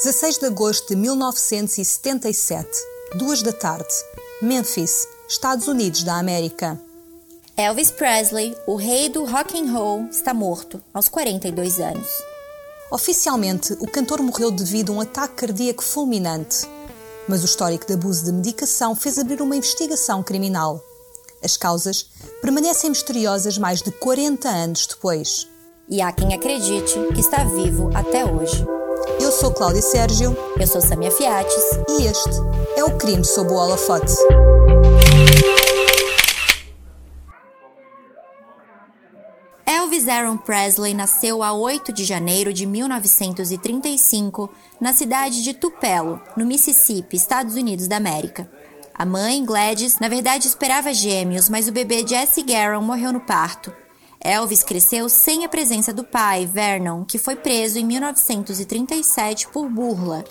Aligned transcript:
16 0.00 0.38
de 0.38 0.46
agosto 0.46 0.88
de 0.90 0.94
1977, 0.94 2.68
2 3.16 3.42
da 3.42 3.52
tarde, 3.52 3.92
Memphis, 4.40 5.08
Estados 5.28 5.66
Unidos 5.66 6.04
da 6.04 6.20
América. 6.20 6.80
Elvis 7.56 7.90
Presley, 7.90 8.56
o 8.64 8.76
rei 8.76 9.08
do 9.08 9.24
rock 9.24 9.60
and 9.60 9.72
roll, 9.72 10.04
está 10.08 10.32
morto 10.32 10.80
aos 10.94 11.08
42 11.08 11.80
anos. 11.80 12.06
Oficialmente, 12.92 13.72
o 13.80 13.88
cantor 13.88 14.22
morreu 14.22 14.52
devido 14.52 14.92
a 14.92 14.94
um 14.94 15.00
ataque 15.00 15.34
cardíaco 15.34 15.82
fulminante, 15.82 16.58
mas 17.26 17.42
o 17.42 17.46
histórico 17.46 17.84
de 17.84 17.94
abuso 17.94 18.24
de 18.24 18.30
medicação 18.30 18.94
fez 18.94 19.18
abrir 19.18 19.42
uma 19.42 19.56
investigação 19.56 20.22
criminal. 20.22 20.80
As 21.42 21.56
causas 21.56 22.08
permanecem 22.40 22.90
misteriosas 22.90 23.58
mais 23.58 23.82
de 23.82 23.90
40 23.90 24.48
anos 24.48 24.86
depois. 24.86 25.48
E 25.88 26.00
há 26.00 26.12
quem 26.12 26.34
acredite 26.34 26.94
que 27.12 27.20
está 27.20 27.42
vivo 27.42 27.90
até 27.96 28.24
hoje. 28.24 28.77
Eu 29.28 29.32
sou 29.32 29.52
Cláudia 29.52 29.82
Sérgio. 29.82 30.34
Eu 30.58 30.66
sou 30.66 30.80
Samia 30.80 31.10
Fiates. 31.10 31.62
E 31.86 32.06
este 32.06 32.30
é 32.76 32.82
o 32.82 32.96
Crime 32.96 33.22
sob 33.22 33.50
o 33.50 33.56
Holofote. 33.56 34.14
Elvis 39.66 40.08
Aaron 40.08 40.38
Presley 40.38 40.94
nasceu 40.94 41.42
a 41.42 41.52
8 41.52 41.92
de 41.92 42.06
janeiro 42.06 42.54
de 42.54 42.64
1935 42.64 44.48
na 44.80 44.94
cidade 44.94 45.42
de 45.42 45.52
Tupelo, 45.52 46.22
no 46.34 46.46
Mississippi, 46.46 47.14
Estados 47.14 47.54
Unidos 47.54 47.86
da 47.86 47.98
América. 47.98 48.50
A 48.94 49.04
mãe, 49.04 49.44
Gladys, 49.44 49.98
na 49.98 50.08
verdade 50.08 50.48
esperava 50.48 50.94
gêmeos, 50.94 51.50
mas 51.50 51.68
o 51.68 51.72
bebê 51.72 52.02
Jesse 52.02 52.42
Garon 52.42 52.80
morreu 52.80 53.12
no 53.12 53.20
parto. 53.20 53.70
Elvis 54.20 54.62
cresceu 54.62 55.08
sem 55.08 55.44
a 55.44 55.48
presença 55.48 55.92
do 55.92 56.02
pai, 56.02 56.44
Vernon, 56.44 57.04
que 57.04 57.18
foi 57.18 57.36
preso 57.36 57.78
em 57.78 57.84
1937 57.84 59.48
por 59.48 59.68
burla. 59.68 60.24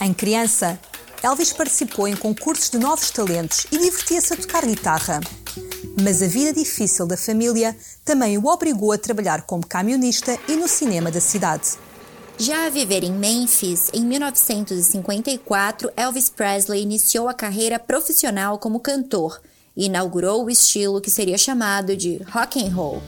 Em 0.00 0.12
criança, 0.12 0.78
Elvis 1.22 1.52
participou 1.52 2.08
em 2.08 2.16
concursos 2.16 2.70
de 2.70 2.78
novos 2.78 3.10
talentos 3.10 3.66
e 3.70 3.78
divertia-se 3.78 4.34
a 4.34 4.36
tocar 4.36 4.66
guitarra. 4.66 5.20
Mas 6.02 6.20
a 6.22 6.26
vida 6.26 6.52
difícil 6.52 7.06
da 7.06 7.16
família 7.16 7.76
também 8.04 8.36
o 8.36 8.46
obrigou 8.46 8.90
a 8.90 8.98
trabalhar 8.98 9.42
como 9.42 9.66
camionista 9.66 10.36
e 10.48 10.56
no 10.56 10.66
cinema 10.66 11.10
da 11.10 11.20
cidade. 11.20 11.78
Já 12.36 12.66
a 12.66 12.68
viver 12.68 13.04
em 13.04 13.12
Memphis, 13.12 13.90
em 13.94 14.04
1954, 14.04 15.92
Elvis 15.96 16.28
Presley 16.28 16.82
iniciou 16.82 17.28
a 17.28 17.34
carreira 17.34 17.78
profissional 17.78 18.58
como 18.58 18.80
cantor 18.80 19.40
e 19.76 19.86
inaugurou 19.86 20.44
o 20.44 20.50
estilo 20.50 21.00
que 21.00 21.10
seria 21.10 21.36
chamado 21.36 21.96
de 21.96 22.20
rock 22.30 22.64
and 22.64 22.74
roll. 22.74 23.02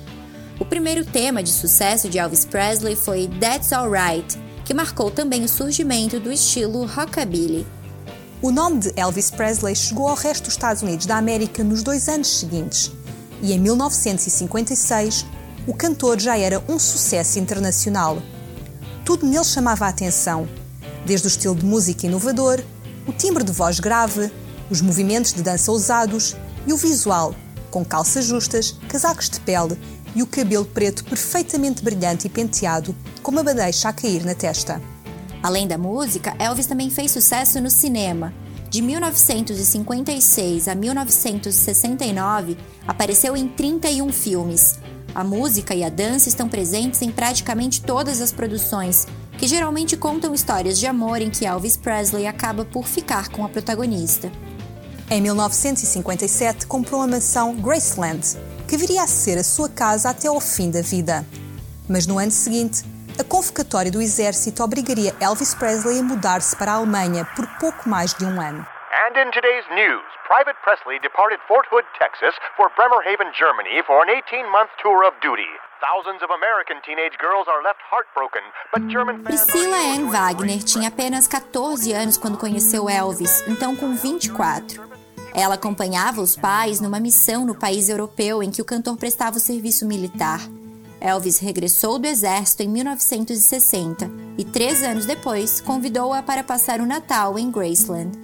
O 0.58 0.64
primeiro 0.64 1.04
tema 1.04 1.42
de 1.42 1.50
sucesso 1.50 2.08
de 2.08 2.18
Elvis 2.18 2.44
Presley 2.44 2.96
foi 2.96 3.28
That's 3.40 3.72
Alright, 3.72 4.38
que 4.64 4.74
marcou 4.74 5.10
também 5.10 5.44
o 5.44 5.48
surgimento 5.48 6.18
do 6.18 6.32
estilo 6.32 6.86
rockabilly. 6.86 7.66
O 8.42 8.50
nome 8.50 8.80
de 8.80 8.92
Elvis 8.96 9.30
Presley 9.30 9.76
chegou 9.76 10.08
ao 10.08 10.16
resto 10.16 10.44
dos 10.44 10.54
Estados 10.54 10.82
Unidos 10.82 11.06
da 11.06 11.16
América 11.16 11.62
nos 11.62 11.82
dois 11.82 12.08
anos 12.08 12.38
seguintes, 12.38 12.90
e 13.42 13.52
em 13.52 13.58
1956 13.58 15.26
o 15.66 15.74
cantor 15.74 16.18
já 16.18 16.38
era 16.38 16.62
um 16.68 16.78
sucesso 16.78 17.38
internacional. 17.38 18.22
Tudo 19.04 19.26
nele 19.26 19.44
chamava 19.44 19.86
a 19.86 19.88
atenção, 19.88 20.48
desde 21.04 21.26
o 21.26 21.28
estilo 21.28 21.54
de 21.54 21.64
música 21.64 22.06
inovador, 22.06 22.62
o 23.06 23.12
timbre 23.12 23.44
de 23.44 23.52
voz 23.52 23.78
grave, 23.78 24.30
os 24.70 24.80
movimentos 24.80 25.32
de 25.32 25.42
dança 25.42 25.70
ousados 25.70 26.34
e 26.66 26.72
o 26.72 26.76
visual, 26.76 27.34
com 27.70 27.84
calças 27.84 28.24
justas, 28.24 28.74
casacos 28.88 29.30
de 29.30 29.38
pele 29.40 29.78
e 30.14 30.22
o 30.22 30.26
cabelo 30.26 30.64
preto 30.64 31.04
perfeitamente 31.04 31.82
brilhante 31.82 32.26
e 32.26 32.30
penteado, 32.30 32.96
com 33.22 33.30
uma 33.30 33.42
badeixa 33.42 33.88
a 33.88 33.92
cair 33.92 34.24
na 34.24 34.34
testa. 34.34 34.80
Além 35.42 35.68
da 35.68 35.76
música, 35.78 36.34
Elvis 36.38 36.66
também 36.66 36.90
fez 36.90 37.10
sucesso 37.10 37.60
no 37.60 37.70
cinema. 37.70 38.32
De 38.68 38.82
1956 38.82 40.68
a 40.68 40.74
1969, 40.74 42.56
apareceu 42.86 43.36
em 43.36 43.46
31 43.46 44.12
filmes. 44.12 44.78
A 45.14 45.22
música 45.22 45.74
e 45.74 45.84
a 45.84 45.88
dança 45.88 46.28
estão 46.28 46.48
presentes 46.48 47.00
em 47.00 47.10
praticamente 47.10 47.80
todas 47.80 48.20
as 48.20 48.32
produções, 48.32 49.06
que 49.38 49.46
geralmente 49.46 49.96
contam 49.96 50.34
histórias 50.34 50.78
de 50.78 50.86
amor 50.86 51.20
em 51.22 51.30
que 51.30 51.46
Elvis 51.46 51.76
Presley 51.76 52.26
acaba 52.26 52.64
por 52.64 52.86
ficar 52.86 53.28
com 53.28 53.44
a 53.44 53.48
protagonista. 53.48 54.32
Em 55.08 55.20
1957, 55.20 56.66
comprou 56.66 57.00
a 57.00 57.06
mansão 57.06 57.54
Graceland, 57.54 58.26
que 58.68 58.76
viria 58.76 59.04
a 59.04 59.06
ser 59.06 59.38
a 59.38 59.44
sua 59.44 59.68
casa 59.68 60.10
até 60.10 60.26
ao 60.26 60.40
fim 60.40 60.68
da 60.68 60.82
vida. 60.82 61.24
Mas 61.88 62.08
no 62.08 62.18
ano 62.18 62.32
seguinte, 62.32 62.82
a 63.14 63.22
convocatória 63.22 63.92
do 63.92 64.02
exército 64.02 64.64
obrigaria 64.64 65.14
Elvis 65.20 65.54
Presley 65.54 66.00
a 66.00 66.02
mudar-se 66.02 66.56
para 66.56 66.72
a 66.72 66.74
Alemanha 66.74 67.24
por 67.36 67.46
pouco 67.60 67.88
mais 67.88 68.14
de 68.14 68.24
um 68.24 68.40
ano. 68.40 68.66
And 69.06 69.14
in 69.14 69.30
today's 69.30 69.64
news, 69.70 70.02
Private 70.26 70.58
Presley 70.66 70.98
departed 70.98 71.38
Fort 71.46 71.68
Hood, 71.70 71.86
Texas 71.96 72.34
for 72.56 72.66
Bremerhaven, 72.74 73.30
Germany 73.30 73.86
for 73.86 74.02
an 74.02 74.10
18-month 74.10 74.74
tour 74.82 75.06
of 75.06 75.14
duty. 75.22 75.46
Thousands 75.80 76.22
of 76.22 76.32
American 76.32 76.80
teenage 76.80 77.18
girls 77.20 77.46
are 77.48 77.62
left 77.62 77.82
heartbroken, 77.92 78.40
but 78.72 78.88
German 78.90 79.22
Priscilla 79.22 79.76
Ann 79.76 80.08
Wagner 80.08 80.62
tinha 80.62 80.88
apenas 80.88 81.28
14 81.28 81.92
anos 81.92 82.16
quando 82.16 82.38
conheceu 82.38 82.88
Elvis, 82.88 83.44
então 83.46 83.76
com 83.76 83.94
24. 83.94 84.88
Ela 85.34 85.56
acompanhava 85.56 86.22
os 86.22 86.34
pais 86.34 86.80
numa 86.80 86.98
missão 86.98 87.44
no 87.44 87.54
país 87.54 87.90
europeu 87.90 88.42
em 88.42 88.50
que 88.50 88.62
o 88.62 88.64
cantor 88.64 88.96
prestava 88.96 89.36
o 89.36 89.40
serviço 89.40 89.86
militar. 89.86 90.40
Elvis 90.98 91.40
regressou 91.40 91.98
do 91.98 92.06
exército 92.06 92.62
em 92.62 92.68
1960 92.68 94.10
e, 94.38 94.46
três 94.46 94.82
anos 94.82 95.04
depois, 95.04 95.60
convidou-a 95.60 96.22
para 96.22 96.42
passar 96.42 96.80
o 96.80 96.86
Natal 96.86 97.38
em 97.38 97.50
Graceland. 97.50 98.18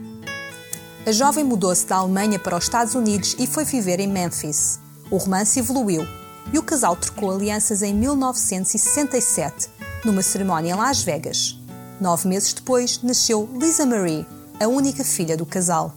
A 1.06 1.12
jovem 1.12 1.44
mudou-se 1.44 1.86
da 1.86 1.96
Alemanha 1.96 2.38
para 2.38 2.56
os 2.56 2.64
Estados 2.64 2.94
Unidos 2.94 3.36
e 3.38 3.46
foi 3.46 3.66
viver 3.66 4.00
em 4.00 4.08
Memphis. 4.08 4.80
O 5.10 5.18
romance 5.18 5.58
evoluiu 5.58 6.22
e 6.52 6.58
o 6.58 6.62
casal 6.62 6.94
trocou 6.96 7.30
alianças 7.30 7.82
em 7.82 7.94
1967, 7.94 9.70
numa 10.04 10.22
cerimónia 10.22 10.72
em 10.72 10.76
Las 10.76 11.02
Vegas. 11.02 11.58
Nove 12.00 12.28
meses 12.28 12.52
depois, 12.52 13.00
nasceu 13.02 13.48
Lisa 13.58 13.86
Marie, 13.86 14.26
a 14.60 14.68
única 14.68 15.02
filha 15.02 15.36
do 15.36 15.46
casal. 15.46 15.94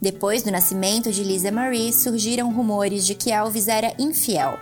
Depois 0.00 0.42
do 0.42 0.50
nascimento 0.50 1.10
de 1.10 1.24
Lisa 1.24 1.50
Marie, 1.50 1.92
surgiram 1.92 2.52
rumores 2.52 3.04
de 3.04 3.14
que 3.14 3.32
Elvis 3.32 3.66
era 3.66 3.92
infiel. 3.98 4.56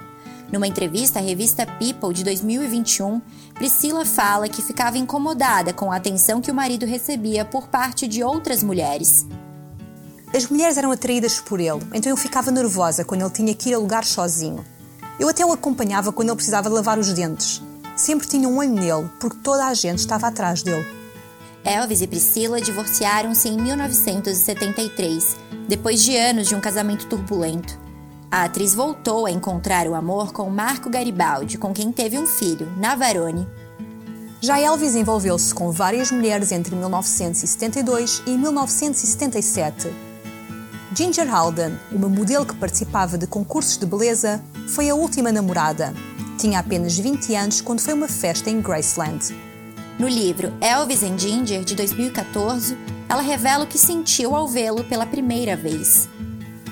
Numa 0.50 0.66
entrevista 0.66 1.18
à 1.18 1.22
revista 1.22 1.66
People 1.66 2.14
de 2.14 2.24
2021, 2.24 3.20
Priscila 3.54 4.04
fala 4.04 4.48
que 4.48 4.62
ficava 4.62 4.96
incomodada 4.96 5.72
com 5.72 5.92
a 5.92 5.96
atenção 5.96 6.40
que 6.40 6.50
o 6.50 6.54
marido 6.54 6.86
recebia 6.86 7.44
por 7.44 7.68
parte 7.68 8.08
de 8.08 8.22
outras 8.22 8.62
mulheres. 8.62 9.26
As 10.34 10.48
mulheres 10.48 10.76
eram 10.76 10.90
atraídas 10.90 11.40
por 11.40 11.60
ele, 11.60 11.80
então 11.92 12.10
eu 12.10 12.16
ficava 12.16 12.50
nervosa 12.50 13.04
quando 13.04 13.22
ele 13.22 13.30
tinha 13.30 13.54
que 13.54 13.70
ir 13.70 13.74
a 13.74 13.78
lugar 13.78 14.04
sozinho. 14.04 14.64
Eu 15.18 15.28
até 15.28 15.44
o 15.44 15.52
acompanhava 15.52 16.12
quando 16.12 16.28
ele 16.28 16.36
precisava 16.36 16.68
lavar 16.68 16.98
os 16.98 17.12
dentes. 17.12 17.62
Sempre 17.96 18.26
tinha 18.26 18.48
um 18.48 18.58
olho 18.58 18.72
nele, 18.72 19.10
porque 19.18 19.38
toda 19.42 19.66
a 19.66 19.74
gente 19.74 19.98
estava 19.98 20.26
atrás 20.26 20.62
dele. 20.62 20.86
Elvis 21.64 22.02
e 22.02 22.06
Priscila 22.06 22.60
divorciaram-se 22.60 23.48
em 23.48 23.56
1973, 23.56 25.36
depois 25.66 26.02
de 26.02 26.16
anos 26.16 26.46
de 26.46 26.54
um 26.54 26.60
casamento 26.60 27.06
turbulento. 27.06 27.78
A 28.30 28.44
atriz 28.44 28.74
voltou 28.74 29.26
a 29.26 29.30
encontrar 29.30 29.88
o 29.88 29.94
amor 29.94 30.32
com 30.32 30.50
Marco 30.50 30.90
Garibaldi, 30.90 31.58
com 31.58 31.72
quem 31.72 31.90
teve 31.90 32.18
um 32.18 32.26
filho, 32.26 32.70
Navarone. 32.76 33.48
Já 34.40 34.60
Elvis 34.60 34.94
envolveu-se 34.94 35.54
com 35.54 35.72
várias 35.72 36.10
mulheres 36.10 36.52
entre 36.52 36.76
1972 36.76 38.22
e 38.26 38.36
1977. 38.36 40.05
Ginger 40.96 41.30
Alden, 41.30 41.78
uma 41.92 42.08
modelo 42.08 42.46
que 42.46 42.54
participava 42.54 43.18
de 43.18 43.26
concursos 43.26 43.76
de 43.76 43.84
beleza, 43.84 44.42
foi 44.66 44.88
a 44.88 44.94
última 44.94 45.30
namorada. 45.30 45.92
Tinha 46.38 46.58
apenas 46.58 46.98
20 46.98 47.34
anos 47.34 47.60
quando 47.60 47.82
foi 47.82 47.92
uma 47.92 48.08
festa 48.08 48.48
em 48.48 48.62
Graceland. 48.62 49.36
No 49.98 50.08
livro 50.08 50.54
Elvis 50.58 51.02
and 51.02 51.18
Ginger, 51.18 51.62
de 51.64 51.74
2014, 51.74 52.78
ela 53.10 53.20
revela 53.20 53.64
o 53.64 53.66
que 53.66 53.76
sentiu 53.76 54.34
ao 54.34 54.48
vê-lo 54.48 54.84
pela 54.84 55.04
primeira 55.04 55.54
vez. 55.54 56.08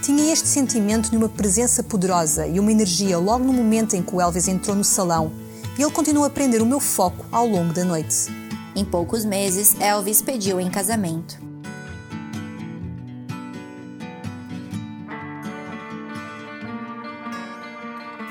Tinha 0.01 0.33
este 0.33 0.49
sentimento 0.49 1.11
de 1.11 1.19
uma 1.19 1.29
presença 1.29 1.83
poderosa 1.83 2.47
e 2.47 2.59
uma 2.59 2.73
energia 2.73 3.19
logo 3.19 3.45
no 3.45 3.53
momento 3.53 3.95
em 3.95 4.03
que 4.03 4.15
o 4.15 4.23
Elvis 4.23 4.49
entrou 4.49 4.75
no 4.75 4.85
salão, 4.85 5.31
e 5.79 5.83
ele 5.83 5.93
continuou 5.93 6.25
a 6.25 6.31
prender 6.31 6.63
o 6.63 6.67
meu 6.67 6.81
foco 6.81 7.27
ao 7.31 7.47
longo 7.47 7.75
da 7.75 7.85
noite. 7.85 8.33
Em 8.75 8.87
poucos 8.87 9.23
meses, 9.23 9.79
Elvis 9.79 10.23
pediu 10.23 10.59
em 10.59 10.71
casamento. 10.71 11.45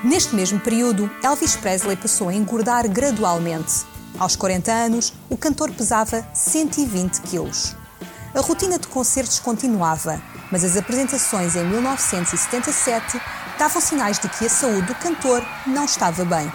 Neste 0.04 0.34
mesmo 0.34 0.60
período, 0.60 1.10
Elvis 1.22 1.56
Presley 1.56 1.96
passou 1.96 2.28
a 2.28 2.34
engordar 2.34 2.86
gradualmente 2.86 3.86
aos 4.18 4.36
40 4.36 4.70
anos, 4.70 5.14
o 5.30 5.36
cantor 5.36 5.70
pesava 5.72 6.22
120 6.34 7.22
quilos. 7.22 7.74
A 8.34 8.40
rotina 8.40 8.78
de 8.78 8.86
concertos 8.86 9.40
continuava, 9.40 10.20
mas 10.52 10.62
as 10.62 10.76
apresentações 10.76 11.56
em 11.56 11.64
1977 11.64 13.18
davam 13.58 13.80
sinais 13.80 14.18
de 14.18 14.28
que 14.28 14.44
a 14.44 14.48
saúde 14.50 14.82
do 14.82 14.94
cantor 14.96 15.42
não 15.66 15.84
estava 15.84 16.22
bem. 16.22 16.52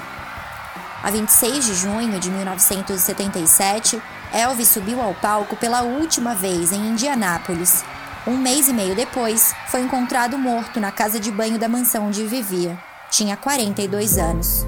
A 1.02 1.10
26 1.10 1.66
de 1.66 1.74
junho 1.74 2.20
de 2.20 2.30
1977, 2.30 4.00
Elvis 4.32 4.68
subiu 4.68 5.02
ao 5.02 5.16
palco 5.16 5.56
pela 5.56 5.82
última 5.82 6.36
vez 6.36 6.72
em 6.72 6.92
Indianápolis. 6.92 7.84
Um 8.28 8.38
mês 8.38 8.68
e 8.68 8.74
meio 8.74 8.96
depois, 8.96 9.56
foi 9.70 9.82
encontrado 9.82 10.38
morto 10.38 10.80
na 10.80 10.92
casa 10.92 11.20
de 11.20 11.32
banho 11.32 11.58
da 11.58 11.68
mansão 11.68 12.08
onde 12.08 12.26
vivia. 12.28 12.89
Tinha 13.12 13.36
42 13.36 14.20
anos. 14.20 14.66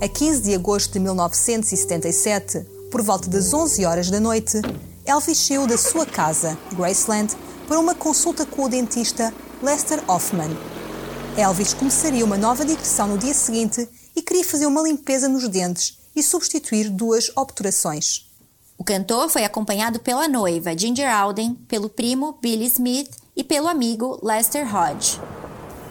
A 0.00 0.08
15 0.08 0.42
de 0.42 0.54
agosto 0.54 0.94
de 0.94 1.00
1977, 1.00 2.64
por 2.90 3.02
volta 3.02 3.28
das 3.28 3.52
11 3.52 3.84
horas 3.84 4.10
da 4.10 4.18
noite, 4.18 4.62
Elvis 5.04 5.38
saiu 5.38 5.66
da 5.66 5.76
sua 5.76 6.06
casa, 6.06 6.56
Graceland, 6.72 7.36
para 7.66 7.78
uma 7.78 7.94
consulta 7.94 8.46
com 8.46 8.64
o 8.64 8.68
dentista 8.68 9.32
Lester 9.62 10.02
Hoffman. 10.08 10.56
Elvis 11.36 11.74
começaria 11.74 12.24
uma 12.24 12.38
nova 12.38 12.64
digressão 12.64 13.08
no 13.08 13.18
dia 13.18 13.34
seguinte 13.34 13.86
e 14.16 14.22
queria 14.22 14.44
fazer 14.44 14.66
uma 14.66 14.80
limpeza 14.80 15.28
nos 15.28 15.46
dentes 15.48 15.98
e 16.16 16.22
substituir 16.22 16.88
duas 16.88 17.30
obturações. 17.36 18.27
O 18.80 18.84
cantor 18.84 19.28
foi 19.28 19.44
acompanhado 19.44 19.98
pela 19.98 20.28
noiva 20.28 20.78
Ginger 20.78 21.12
Alden, 21.12 21.54
pelo 21.66 21.88
primo 21.88 22.38
Billy 22.40 22.66
Smith 22.66 23.10
e 23.34 23.42
pelo 23.42 23.66
amigo 23.66 24.20
Lester 24.22 24.72
Hodge. 24.72 25.20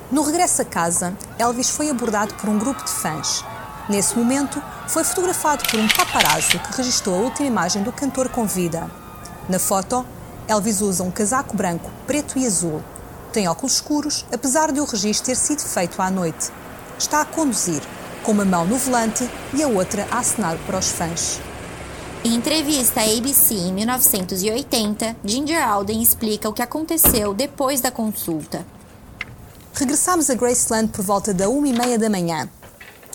No 0.09 0.21
regresso 0.21 0.61
a 0.61 0.65
casa, 0.65 1.13
Elvis 1.37 1.69
foi 1.69 1.89
abordado 1.89 2.33
por 2.35 2.49
um 2.49 2.57
grupo 2.57 2.81
de 2.85 2.89
fãs. 2.89 3.43
Nesse 3.89 4.17
momento, 4.17 4.63
foi 4.87 5.03
fotografado 5.03 5.67
por 5.69 5.77
um 5.77 5.87
paparazzo 5.89 6.57
que 6.59 6.77
registrou 6.77 7.15
a 7.15 7.23
última 7.23 7.47
imagem 7.47 7.83
do 7.83 7.91
cantor 7.91 8.29
com 8.29 8.47
vida. 8.47 8.89
Na 9.49 9.59
foto, 9.59 10.05
Elvis 10.47 10.79
usa 10.79 11.03
um 11.03 11.11
casaco 11.11 11.57
branco, 11.57 11.91
preto 12.07 12.39
e 12.39 12.45
azul. 12.45 12.81
Tem 13.33 13.49
óculos 13.49 13.73
escuros, 13.73 14.25
apesar 14.31 14.71
de 14.71 14.79
o 14.79 14.85
registro 14.85 15.25
ter 15.25 15.35
sido 15.35 15.61
feito 15.61 16.01
à 16.01 16.09
noite. 16.09 16.51
Está 16.97 17.19
a 17.19 17.25
conduzir, 17.25 17.81
com 18.23 18.31
uma 18.31 18.45
mão 18.45 18.65
no 18.65 18.77
volante 18.77 19.29
e 19.53 19.61
a 19.61 19.67
outra 19.67 20.07
a 20.09 20.19
acenar 20.19 20.57
para 20.65 20.79
os 20.79 20.89
fãs. 20.89 21.41
Em 22.27 22.35
entrevista 22.35 22.99
à 22.99 23.03
ABC 23.05 23.53
em 23.53 23.71
1980, 23.71 25.15
Ginger 25.23 25.65
Alden 25.65 26.01
explica 26.01 26.49
o 26.49 26.53
que 26.53 26.61
aconteceu 26.61 27.33
depois 27.33 27.79
da 27.79 27.89
consulta. 27.89 28.67
Regressámos 29.73 30.29
a 30.29 30.33
Graceland 30.33 30.91
por 30.91 31.05
volta 31.05 31.33
da 31.33 31.47
uma 31.47 31.69
e 31.69 31.71
meia 31.71 31.97
da 31.97 32.09
manhã. 32.09 32.49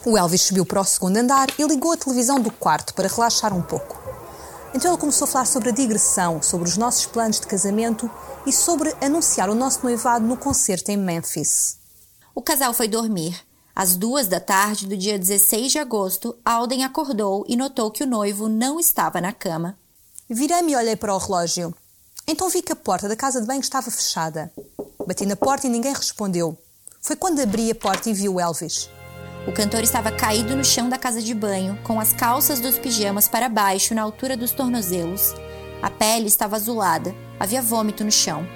O 0.07 0.17
Elvis 0.17 0.41
subiu 0.41 0.65
para 0.65 0.81
o 0.81 0.85
segundo 0.85 1.19
andar 1.19 1.49
e 1.59 1.63
ligou 1.63 1.93
a 1.93 1.97
televisão 1.99 2.41
do 2.41 2.51
quarto 2.51 2.95
para 2.95 3.07
relaxar 3.07 3.55
um 3.55 3.61
pouco. 3.61 4.03
Então 4.75 4.91
ele 4.91 5.01
começou 5.01 5.27
a 5.27 5.31
falar 5.31 5.45
sobre 5.45 5.69
a 5.69 5.73
digressão, 5.73 6.41
sobre 6.41 6.67
os 6.67 6.79
nossos 6.79 7.05
planos 7.05 7.39
de 7.39 7.47
casamento 7.47 8.11
e 8.47 8.53
sobre 8.53 8.95
anunciar 8.99 9.51
o 9.51 9.55
nosso 9.55 9.81
noivado 9.83 10.27
no 10.27 10.39
concerto 10.39 10.91
em 10.91 10.97
Memphis. 10.97 11.77
O 12.35 12.41
casal 12.41 12.73
foi 12.73 12.89
dormir. 12.89 13.39
Às 13.75 13.97
duas 13.97 14.29
da 14.29 14.39
tarde 14.39 14.87
do 14.87 14.97
dia 14.97 15.19
16 15.19 15.73
de 15.73 15.79
agosto, 15.79 16.37
Alden 16.45 16.85
acordou 16.85 17.45
e 17.49 17.57
notou 17.57 17.91
que 17.91 18.05
o 18.05 18.07
noivo 18.07 18.47
não 18.47 18.79
estava 18.79 19.21
na 19.21 19.33
cama. 19.33 19.79
Virei-me 20.29 20.73
e 20.73 20.77
olhei 20.77 20.95
para 20.95 21.15
o 21.15 21.19
relógio. 21.19 21.75
Então 22.29 22.51
vi 22.51 22.61
que 22.61 22.73
a 22.73 22.77
porta 22.77 23.09
da 23.09 23.17
casa 23.17 23.41
de 23.41 23.47
banho 23.47 23.61
estava 23.61 23.91
fechada. 23.91 24.53
Bati 25.07 25.25
na 25.25 25.37
porta 25.37 25.67
e 25.67 25.71
ninguém 25.71 25.95
respondeu. 25.95 26.57
Foi 27.01 27.17
quando 27.17 27.41
abri 27.41 27.71
a 27.71 27.75
porta 27.75 28.11
e 28.11 28.13
vi 28.13 28.29
o 28.29 28.39
Elvis. 28.39 28.91
O 29.47 29.53
cantor 29.53 29.83
estava 29.83 30.13
caído 30.13 30.55
no 30.55 30.65
chão 30.65 30.89
da 30.89 30.99
casa 30.99 31.21
de 31.21 31.35
banho, 31.35 31.77
com 31.83 31.99
as 31.99 32.13
calças 32.13 32.61
dos 32.61 32.79
pijamas 32.79 33.27
para 33.27 33.49
baixo 33.49 33.95
na 33.95 34.03
altura 34.03 34.37
dos 34.37 34.53
tornozelos. 34.53 35.35
A 35.81 35.91
pele 35.91 36.29
estava 36.29 36.57
azulada, 36.57 37.13
havia 37.41 37.61
vômito 37.61 38.05
no 38.05 38.13
chão. 38.13 38.47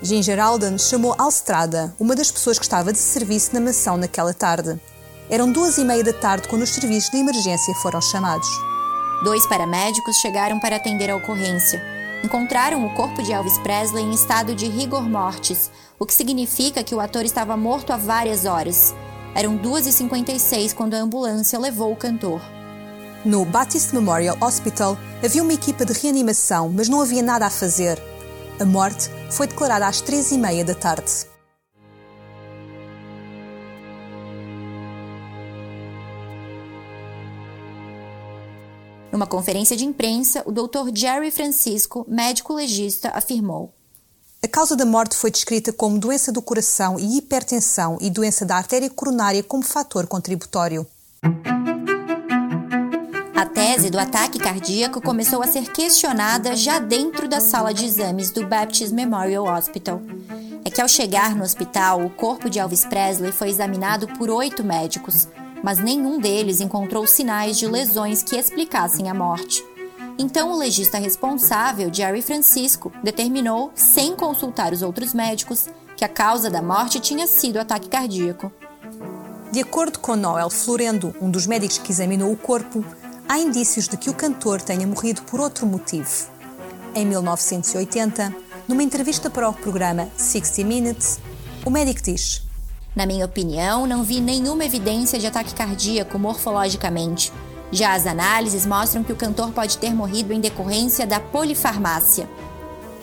Ginger 0.00 0.38
Alden 0.38 0.78
chamou 0.78 1.12
Alstrada, 1.18 1.92
uma 1.98 2.14
das 2.14 2.30
pessoas 2.30 2.56
que 2.56 2.64
estava 2.64 2.92
de 2.92 2.98
serviço 2.98 3.50
na 3.52 3.60
mansão 3.60 3.96
naquela 3.96 4.32
tarde. 4.32 4.80
Eram 5.28 5.50
duas 5.50 5.76
e 5.76 5.84
meia 5.84 6.04
da 6.04 6.12
tarde 6.12 6.46
quando 6.46 6.62
os 6.62 6.70
serviços 6.70 7.10
de 7.10 7.18
emergência 7.18 7.74
foram 7.74 8.00
chamados. 8.00 8.48
Dois 9.24 9.44
paramédicos 9.46 10.16
chegaram 10.18 10.60
para 10.60 10.76
atender 10.76 11.10
a 11.10 11.16
ocorrência. 11.16 11.82
Encontraram 12.24 12.86
o 12.86 12.94
corpo 12.94 13.20
de 13.22 13.32
Elvis 13.32 13.58
Presley 13.58 14.04
em 14.04 14.12
estado 14.12 14.54
de 14.54 14.66
rigor 14.66 15.02
mortis, 15.02 15.68
o 15.98 16.06
que 16.06 16.14
significa 16.14 16.84
que 16.84 16.94
o 16.94 17.00
ator 17.00 17.24
estava 17.24 17.56
morto 17.56 17.92
há 17.92 17.96
várias 17.96 18.44
horas. 18.44 18.94
Eram 19.34 19.58
2h56 19.58 20.74
quando 20.74 20.94
a 20.94 20.98
ambulância 20.98 21.58
levou 21.58 21.92
o 21.92 21.96
cantor. 21.96 22.40
No 23.24 23.44
Baptist 23.44 23.92
Memorial 23.92 24.36
Hospital 24.40 24.96
havia 25.24 25.42
uma 25.42 25.52
equipa 25.52 25.84
de 25.84 25.92
reanimação, 25.92 26.72
mas 26.72 26.88
não 26.88 27.00
havia 27.00 27.22
nada 27.22 27.46
a 27.46 27.50
fazer. 27.50 28.00
A 28.60 28.64
morte 28.64 29.08
foi 29.30 29.46
declarada 29.46 29.86
às 29.86 30.00
três 30.00 30.32
e 30.32 30.36
meia 30.36 30.64
da 30.64 30.74
tarde. 30.74 31.26
Numa 39.12 39.28
conferência 39.28 39.76
de 39.76 39.84
imprensa, 39.84 40.42
o 40.44 40.50
Dr. 40.50 40.90
Jerry 40.92 41.30
Francisco, 41.30 42.04
médico 42.08 42.52
legista, 42.52 43.10
afirmou: 43.10 43.72
a 44.42 44.48
causa 44.48 44.74
da 44.74 44.84
morte 44.84 45.16
foi 45.16 45.30
descrita 45.30 45.72
como 45.72 45.98
doença 45.98 46.32
do 46.32 46.42
coração 46.42 46.98
e 46.98 47.18
hipertensão 47.18 47.96
e 48.00 48.10
doença 48.10 48.44
da 48.44 48.56
artéria 48.56 48.90
coronária 48.90 49.42
como 49.42 49.62
fator 49.62 50.06
contributório. 50.08 50.84
Tese 53.78 53.90
do 53.90 53.98
ataque 54.00 54.40
cardíaco 54.40 55.00
começou 55.00 55.40
a 55.40 55.46
ser 55.46 55.70
questionada 55.70 56.56
já 56.56 56.80
dentro 56.80 57.28
da 57.28 57.38
sala 57.38 57.72
de 57.72 57.84
exames 57.84 58.32
do 58.32 58.44
Baptist 58.44 58.92
Memorial 58.92 59.46
Hospital. 59.46 60.02
É 60.64 60.68
que 60.70 60.82
ao 60.82 60.88
chegar 60.88 61.36
no 61.36 61.44
hospital, 61.44 62.04
o 62.04 62.10
corpo 62.10 62.50
de 62.50 62.58
Elvis 62.58 62.84
Presley 62.84 63.30
foi 63.30 63.50
examinado 63.50 64.08
por 64.18 64.30
oito 64.30 64.64
médicos, 64.64 65.28
mas 65.62 65.78
nenhum 65.78 66.18
deles 66.18 66.60
encontrou 66.60 67.06
sinais 67.06 67.56
de 67.56 67.68
lesões 67.68 68.20
que 68.20 68.34
explicassem 68.34 69.08
a 69.08 69.14
morte. 69.14 69.64
Então, 70.18 70.50
o 70.50 70.58
legista 70.58 70.98
responsável, 70.98 71.88
Jerry 71.94 72.20
Francisco, 72.20 72.92
determinou, 73.04 73.70
sem 73.76 74.16
consultar 74.16 74.72
os 74.72 74.82
outros 74.82 75.14
médicos, 75.14 75.68
que 75.96 76.04
a 76.04 76.08
causa 76.08 76.50
da 76.50 76.60
morte 76.60 76.98
tinha 76.98 77.28
sido 77.28 77.60
ataque 77.60 77.88
cardíaco. 77.88 78.50
De 79.52 79.60
acordo 79.60 80.00
com 80.00 80.16
Noel 80.16 80.50
Florendo, 80.50 81.14
um 81.22 81.30
dos 81.30 81.46
médicos 81.46 81.78
que 81.78 81.92
examinou 81.92 82.32
o 82.32 82.36
corpo, 82.36 82.84
há 83.28 83.38
indícios 83.38 83.86
de 83.86 83.96
que 83.96 84.08
o 84.08 84.14
cantor 84.14 84.62
tenha 84.62 84.86
morrido 84.86 85.22
por 85.22 85.38
outro 85.38 85.66
motivo. 85.66 86.08
Em 86.94 87.04
1980, 87.04 88.34
numa 88.66 88.82
entrevista 88.82 89.28
para 89.28 89.48
o 89.48 89.52
programa 89.52 90.08
60 90.16 90.66
Minutes, 90.66 91.20
o 91.64 91.70
médico 91.70 92.00
diz: 92.02 92.42
Na 92.96 93.04
minha 93.04 93.26
opinião, 93.26 93.86
não 93.86 94.02
vi 94.02 94.20
nenhuma 94.20 94.64
evidência 94.64 95.18
de 95.18 95.26
ataque 95.26 95.54
cardíaco 95.54 96.18
morfologicamente. 96.18 97.30
Já 97.70 97.92
as 97.92 98.06
análises 98.06 98.64
mostram 98.64 99.04
que 99.04 99.12
o 99.12 99.16
cantor 99.16 99.52
pode 99.52 99.76
ter 99.76 99.94
morrido 99.94 100.32
em 100.32 100.40
decorrência 100.40 101.06
da 101.06 101.20
polifarmácia. 101.20 102.28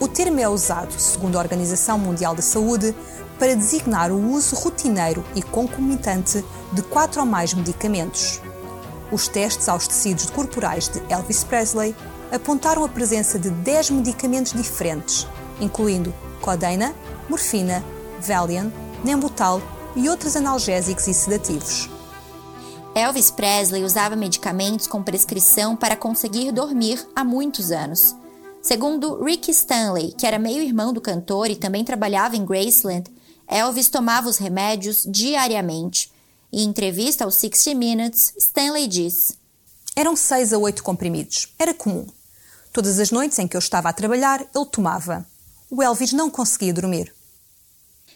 O 0.00 0.08
termo 0.08 0.40
é 0.40 0.48
usado, 0.48 0.92
segundo 0.98 1.36
a 1.36 1.40
Organização 1.40 1.98
Mundial 1.98 2.34
da 2.34 2.42
Saúde, 2.42 2.94
para 3.38 3.54
designar 3.54 4.10
o 4.10 4.32
uso 4.32 4.56
rotineiro 4.56 5.24
e 5.36 5.42
concomitante 5.42 6.44
de 6.72 6.82
quatro 6.82 7.20
ou 7.20 7.26
mais 7.26 7.54
medicamentos. 7.54 8.40
Os 9.10 9.28
testes 9.28 9.68
aos 9.68 9.86
tecidos 9.86 10.30
corporais 10.30 10.88
de 10.88 11.00
Elvis 11.12 11.44
Presley 11.44 11.94
apontaram 12.32 12.84
a 12.84 12.88
presença 12.88 13.38
de 13.38 13.50
10 13.50 13.90
medicamentos 13.90 14.52
diferentes, 14.52 15.26
incluindo 15.60 16.12
codeína, 16.40 16.94
morfina, 17.28 17.84
Valium, 18.20 18.72
Nembutal 19.04 19.62
e 19.94 20.08
outros 20.08 20.36
analgésicos 20.36 21.06
e 21.06 21.14
sedativos. 21.14 21.88
Elvis 22.94 23.30
Presley 23.30 23.84
usava 23.84 24.16
medicamentos 24.16 24.86
com 24.86 25.02
prescrição 25.02 25.76
para 25.76 25.94
conseguir 25.94 26.50
dormir 26.50 27.06
há 27.14 27.22
muitos 27.22 27.70
anos. 27.70 28.16
Segundo 28.62 29.22
Rick 29.22 29.50
Stanley, 29.50 30.12
que 30.12 30.26
era 30.26 30.38
meio-irmão 30.38 30.92
do 30.92 31.00
cantor 31.00 31.50
e 31.50 31.56
também 31.56 31.84
trabalhava 31.84 32.36
em 32.36 32.44
Graceland, 32.44 33.04
Elvis 33.46 33.88
tomava 33.88 34.28
os 34.28 34.38
remédios 34.38 35.04
diariamente. 35.06 36.10
Em 36.52 36.62
entrevista 36.64 37.24
ao 37.24 37.30
60 37.30 37.74
Minutes, 37.74 38.32
Stanley 38.38 38.86
diz: 38.86 39.36
Eram 39.94 40.14
seis 40.14 40.52
a 40.52 40.58
oito 40.58 40.82
comprimidos. 40.82 41.48
Era 41.58 41.74
comum. 41.74 42.06
Todas 42.72 42.98
as 42.98 43.10
noites 43.10 43.38
em 43.38 43.48
que 43.48 43.56
eu 43.56 43.58
estava 43.58 43.88
a 43.88 43.92
trabalhar, 43.92 44.40
ele 44.54 44.66
tomava. 44.66 45.26
O 45.70 45.82
Elvis 45.82 46.12
não 46.12 46.30
conseguia 46.30 46.72
dormir. 46.72 47.12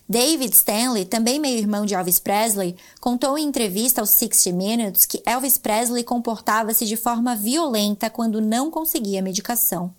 David 0.09 0.53
Stanley, 0.55 1.05
também 1.05 1.39
meio-irmão 1.39 1.87
de 1.87 1.95
Elvis 1.95 2.19
Presley, 2.19 2.77
contou 3.01 3.39
em 3.39 3.47
entrevista 3.47 4.01
aos 4.01 4.11
60 4.11 4.57
Minutes 4.57 5.07
que 5.07 5.23
Elvis 5.25 5.57
Presley 5.57 6.03
comportava-se 6.03 6.85
de 6.85 6.97
forma 6.97 7.37
violenta 7.37 8.11
quando 8.11 8.41
não 8.41 8.73
conseguia 8.73 9.23
medicação. 9.23 9.95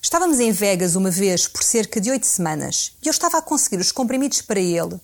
Estávamos 0.00 0.40
em 0.40 0.50
Vegas 0.50 0.96
uma 0.96 1.10
vez 1.10 1.46
por 1.46 1.62
cerca 1.62 2.00
de 2.00 2.10
oito 2.10 2.26
semanas 2.26 2.92
e 3.02 3.06
eu 3.08 3.10
estava 3.10 3.36
a 3.36 3.42
conseguir 3.42 3.76
os 3.76 3.92
comprimidos 3.92 4.40
para 4.40 4.58
ele, 4.58 4.98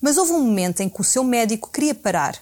mas 0.00 0.16
houve 0.16 0.32
um 0.32 0.42
momento 0.42 0.80
em 0.80 0.88
que 0.88 1.00
o 1.00 1.04
seu 1.04 1.24
médico 1.24 1.70
queria 1.70 1.94
parar 1.94 2.38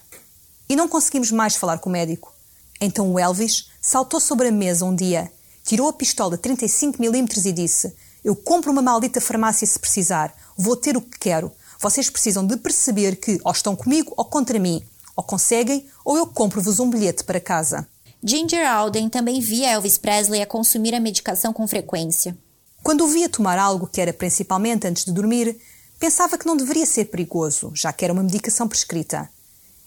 e 0.69 0.75
não 0.75 0.87
conseguimos 0.87 1.31
mais 1.31 1.55
falar 1.55 1.79
com 1.79 1.89
o 1.89 1.93
médico. 1.93 2.33
Então 2.79 3.11
o 3.11 3.19
Elvis 3.19 3.69
saltou 3.81 4.19
sobre 4.19 4.49
a 4.49 4.51
mesa 4.51 4.85
um 4.85 4.95
dia, 4.95 5.31
tirou 5.63 5.87
a 5.87 5.93
pistola 5.93 6.37
35mm 6.37 7.45
e 7.45 7.51
disse: 7.51 7.95
Eu 8.23 8.35
compro 8.35 8.71
uma 8.71 8.81
maldita 8.81 9.19
farmácia 9.19 9.65
se 9.65 9.79
precisar, 9.79 10.35
vou 10.57 10.75
ter 10.75 10.95
o 10.95 11.01
que 11.01 11.17
quero. 11.19 11.51
Vocês 11.79 12.09
precisam 12.09 12.45
de 12.45 12.57
perceber 12.57 13.15
que 13.17 13.39
ou 13.43 13.51
estão 13.51 13.75
comigo 13.75 14.13
ou 14.17 14.25
contra 14.25 14.59
mim. 14.59 14.83
Ou 15.15 15.23
conseguem, 15.23 15.87
ou 16.05 16.17
eu 16.17 16.27
compro-vos 16.27 16.79
um 16.79 16.89
bilhete 16.89 17.23
para 17.23 17.39
casa. 17.39 17.87
Ginger 18.23 18.69
Alden 18.69 19.09
também 19.09 19.39
via 19.39 19.71
Elvis 19.71 19.97
Presley 19.97 20.41
a 20.41 20.45
consumir 20.45 20.93
a 20.93 20.99
medicação 20.99 21.53
com 21.53 21.67
frequência. 21.67 22.37
Quando 22.83 23.03
o 23.03 23.07
via 23.07 23.29
tomar 23.29 23.59
algo 23.59 23.87
que 23.87 24.01
era 24.01 24.13
principalmente 24.13 24.87
antes 24.87 25.05
de 25.05 25.11
dormir, 25.11 25.59
pensava 25.99 26.37
que 26.37 26.45
não 26.45 26.55
deveria 26.55 26.85
ser 26.85 27.05
perigoso, 27.05 27.71
já 27.73 27.91
que 27.91 28.05
era 28.05 28.13
uma 28.13 28.23
medicação 28.23 28.67
prescrita. 28.67 29.29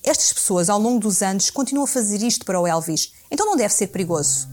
Estas 0.02 0.32
pessoas, 0.32 0.70
ao 0.70 0.80
longo 0.80 0.98
dos 0.98 1.22
anos, 1.22 1.50
continuam 1.50 1.84
a 1.84 1.88
fazer 1.88 2.22
isto 2.22 2.44
para 2.44 2.60
o 2.60 2.66
Elvis, 2.66 3.12
então 3.30 3.46
não 3.46 3.56
deve 3.56 3.74
ser 3.74 3.88
perigoso. 3.88 4.48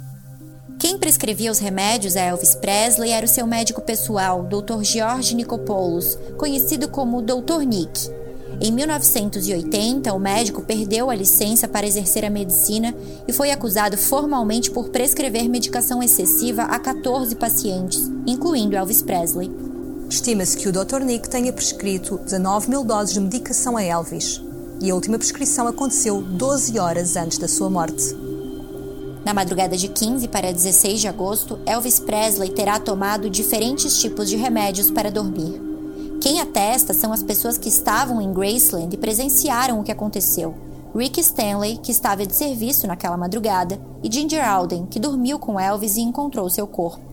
Quem 0.80 1.00
prescrevia 1.00 1.52
os 1.52 1.58
remédios 1.58 2.16
a 2.16 2.22
Elvis 2.22 2.54
Presley 2.54 3.12
era 3.12 3.26
o 3.26 3.30
seu 3.30 3.48
médico 3.48 3.82
pessoal, 3.82 4.44
Dr. 4.44 4.84
George 4.84 5.34
Nicopoulos, 5.34 6.18
conhecido 6.38 6.88
como 6.88 7.22
Dr. 7.22 7.64
Nick. 7.66 8.12
Em 8.60 8.72
1980, 8.72 10.14
o 10.14 10.20
médico 10.20 10.62
perdeu 10.62 11.10
a 11.10 11.16
licença 11.16 11.68
para 11.68 11.88
exercer 11.88 12.26
a 12.26 12.30
medicina 12.30 12.94
e 13.28 13.34
foi 13.34 13.52
acusado 13.52 13.98
formalmente 13.98 14.70
por 14.70 14.90
prescrever 14.90 15.48
medicação 15.50 16.02
excessiva 16.02 16.64
a 16.64 16.80
14 16.80 17.36
pacientes, 17.36 18.00
incluindo 18.26 18.76
Elvis 18.76 19.02
Presley. 19.02 19.67
Estima-se 20.10 20.56
que 20.56 20.70
o 20.70 20.72
Dr. 20.72 21.02
Nick 21.02 21.30
tenha 21.30 21.52
prescrito 21.52 22.18
19 22.18 22.70
mil 22.70 22.84
doses 22.84 23.14
de 23.14 23.20
medicação 23.20 23.76
a 23.76 23.84
Elvis, 23.84 24.42
e 24.82 24.90
a 24.90 24.96
última 24.96 25.18
prescrição 25.18 25.68
aconteceu 25.68 26.22
12 26.22 26.80
horas 26.80 27.18
antes 27.18 27.38
da 27.38 27.48
sua 27.48 27.70
morte. 27.70 28.16
Na 29.26 29.34
madrugada 29.34 29.76
de 29.76 29.90
15 29.90 30.30
para 30.30 30.54
16 30.54 31.02
de 31.02 31.08
agosto, 31.10 31.60
Elvis 31.66 32.00
Presley 32.00 32.52
terá 32.52 32.80
tomado 32.80 33.30
diferentes 33.30 34.00
tipos 34.00 34.30
de 34.30 34.38
remédios 34.38 34.90
para 34.90 35.12
dormir. 35.12 35.62
Quem 36.22 36.40
atesta 36.40 36.94
são 36.94 37.12
as 37.12 37.22
pessoas 37.22 37.58
que 37.58 37.68
estavam 37.68 38.22
em 38.22 38.32
Graceland 38.32 38.96
e 38.96 38.98
presenciaram 38.98 39.80
o 39.80 39.84
que 39.84 39.92
aconteceu. 39.92 40.56
Rick 40.96 41.20
Stanley, 41.20 41.78
que 41.78 41.92
estava 41.92 42.26
de 42.26 42.34
serviço 42.34 42.88
naquela 42.88 43.18
madrugada, 43.18 43.78
e 44.02 44.10
Ginger 44.10 44.48
Alden, 44.48 44.86
que 44.86 45.02
dormiu 45.02 45.38
com 45.38 45.60
Elvis 45.60 45.98
e 45.98 46.02
encontrou 46.02 46.50
seu 46.50 46.66
corpo. 46.66 47.07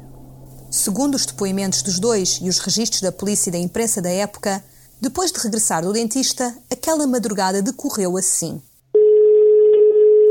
Segundo 0.75 1.15
os 1.15 1.25
depoimentos 1.25 1.83
dos 1.83 2.01
dois 2.01 2.41
e 2.43 2.49
os 2.49 2.59
registros 2.59 3.01
da 3.01 3.13
polícia 3.13 3.49
e 3.49 3.53
da 3.53 3.59
imprensa 3.59 4.03
da 4.03 4.11
época, 4.11 4.63
depois 5.01 5.31
de 5.31 5.39
regressar 5.39 5.85
do 5.85 5.93
dentista, 5.93 6.53
aquela 6.69 7.07
madrugada 7.07 7.63
decorreu 7.63 8.17
assim. 8.17 8.61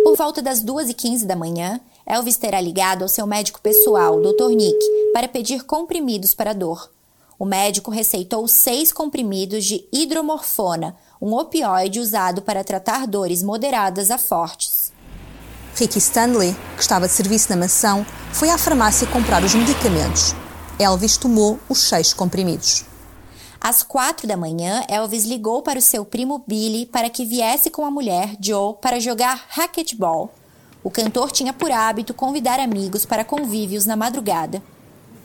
Por 0.04 0.18
volta 0.18 0.42
das 0.42 0.62
2h15 0.62 1.26
da 1.26 1.34
manhã, 1.34 1.80
Elvis 2.06 2.36
terá 2.36 2.60
ligado 2.60 3.04
ao 3.04 3.08
seu 3.08 3.26
médico 3.26 3.62
pessoal, 3.62 4.22
Dr. 4.22 4.50
Nick, 4.50 4.78
para 5.14 5.30
pedir 5.30 5.64
comprimidos 5.64 6.36
para 6.36 6.52
dor. 6.52 6.92
O 7.40 7.46
médico 7.46 7.90
receitou 7.90 8.46
seis 8.46 8.92
comprimidos 8.92 9.64
de 9.64 9.88
hidromorfona, 9.94 10.98
um 11.22 11.34
opioide 11.34 12.02
usado 12.02 12.42
para 12.42 12.66
tratar 12.66 13.08
dores 13.08 13.42
moderadas 13.42 14.12
a 14.12 14.18
fortes. 14.18 14.83
Ricky 15.76 15.98
Stanley, 15.98 16.56
que 16.76 16.82
estava 16.82 17.08
de 17.08 17.14
serviço 17.14 17.50
na 17.50 17.56
mansão, 17.56 18.06
foi 18.32 18.50
à 18.50 18.58
farmácia 18.58 19.08
comprar 19.08 19.44
os 19.44 19.56
medicamentos. 19.56 20.36
Elvis 20.78 21.18
tomou 21.18 21.60
os 21.68 21.80
seis 21.80 22.14
comprimidos. 22.14 22.86
Às 23.60 23.82
quatro 23.82 24.28
da 24.28 24.36
manhã, 24.36 24.84
Elvis 24.90 25.24
ligou 25.24 25.62
para 25.62 25.80
o 25.80 25.82
seu 25.82 26.04
primo 26.04 26.44
Billy 26.46 26.86
para 26.86 27.10
que 27.10 27.26
viesse 27.26 27.72
com 27.72 27.86
a 27.86 27.92
mulher, 27.92 28.36
Joe, 28.40 28.76
para 28.82 29.00
jogar 29.00 29.46
racquetball. 29.50 30.34
O 30.84 30.92
cantor 30.92 31.32
tinha 31.32 31.54
por 31.54 31.72
hábito 31.72 32.14
convidar 32.14 32.60
amigos 32.60 33.06
para 33.06 33.24
convívios 33.24 33.86
na 33.86 33.96
madrugada. 33.96 34.62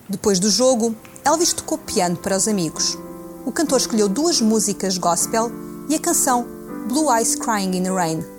Depois 0.08 0.38
do 0.38 0.50
jogo, 0.50 0.96
Elvis 1.24 1.52
tocou 1.52 1.76
piano 1.76 2.16
para 2.16 2.36
os 2.36 2.46
amigos. 2.46 2.96
O 3.44 3.52
cantor 3.52 3.80
escolheu 3.80 4.08
duas 4.08 4.40
músicas 4.40 4.96
gospel 4.96 5.50
e 5.88 5.94
a 5.94 5.98
canção 5.98 6.46
Blue 6.88 7.12
Eyes 7.12 7.34
Crying 7.34 7.76
in 7.76 7.82
the 7.82 7.90
Rain. 7.90 8.37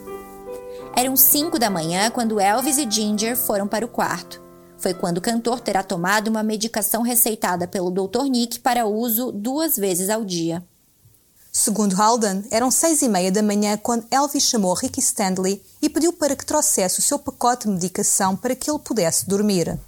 Eram 0.99 1.15
cinco 1.15 1.57
da 1.57 1.69
manhã 1.69 2.11
quando 2.11 2.41
Elvis 2.41 2.77
e 2.77 2.85
Ginger 2.91 3.37
foram 3.37 3.65
para 3.65 3.85
o 3.85 3.87
quarto. 3.87 4.43
Foi 4.77 4.93
quando 4.93 5.19
o 5.19 5.21
cantor 5.21 5.61
terá 5.61 5.81
tomado 5.81 6.27
uma 6.27 6.43
medicação 6.43 7.03
receitada 7.03 7.65
pelo 7.65 7.89
Dr. 7.89 8.25
Nick 8.25 8.59
para 8.59 8.85
uso 8.85 9.31
duas 9.31 9.77
vezes 9.77 10.09
ao 10.09 10.25
dia. 10.25 10.61
Segundo 11.53 11.95
Halden, 11.95 12.43
eram 12.51 12.69
seis 12.69 13.01
e 13.01 13.07
meia 13.07 13.31
da 13.31 13.41
manhã 13.41 13.77
quando 13.77 14.07
Elvis 14.11 14.43
chamou 14.43 14.73
Ricky 14.73 14.99
Stanley 14.99 15.63
e 15.81 15.87
pediu 15.87 16.11
para 16.11 16.35
que 16.35 16.45
trouxesse 16.45 16.99
o 16.99 17.01
seu 17.01 17.17
pacote 17.17 17.65
de 17.65 17.73
medicação 17.75 18.35
para 18.35 18.53
que 18.53 18.69
ele 18.69 18.79
pudesse 18.79 19.25
dormir. 19.25 19.79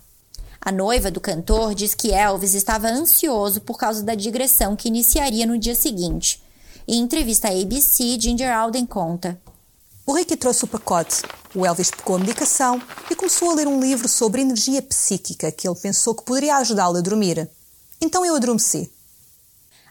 A 0.61 0.71
noiva 0.71 1.11
do 1.11 1.19
cantor 1.19 1.75
diz 1.75 1.93
que 1.93 2.13
Elvis 2.13 2.53
estava 2.53 2.87
ansioso 2.87 3.59
por 3.59 3.77
causa 3.77 4.01
da 4.01 4.15
digressão 4.15 4.77
que 4.77 4.87
iniciaria 4.87 5.45
no 5.45 5.57
dia 5.57 5.75
seguinte. 5.75 6.41
Em 6.87 7.01
entrevista 7.01 7.49
à 7.49 7.51
ABC, 7.51 8.17
Ginger 8.17 8.55
Alden 8.55 8.85
conta: 8.85 9.37
o 10.05 10.13
Ricky 10.13 10.35
trouxe 10.35 10.63
o 10.63 10.67
pacote. 10.67 11.21
O 11.53 11.65
Elvis 11.65 11.91
pegou 11.91 12.15
a 12.15 12.19
medicação 12.19 12.81
e 13.09 13.15
começou 13.15 13.51
a 13.51 13.55
ler 13.55 13.67
um 13.67 13.79
livro 13.79 14.07
sobre 14.07 14.41
energia 14.41 14.81
psíquica 14.81 15.51
que 15.51 15.67
ele 15.67 15.79
pensou 15.79 16.15
que 16.15 16.23
poderia 16.23 16.57
ajudá-lo 16.57 16.97
a 16.97 17.01
dormir. 17.01 17.49
Então 17.99 18.25
eu 18.25 18.35
adormeci. 18.35 18.91